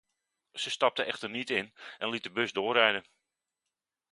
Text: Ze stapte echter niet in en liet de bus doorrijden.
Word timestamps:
Ze 0.51 0.69
stapte 0.69 1.03
echter 1.03 1.29
niet 1.29 1.49
in 1.49 1.73
en 1.97 2.09
liet 2.09 2.23
de 2.23 2.31
bus 2.31 2.51
doorrijden. 2.53 3.05